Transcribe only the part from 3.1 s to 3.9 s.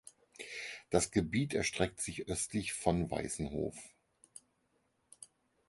Weißenhof.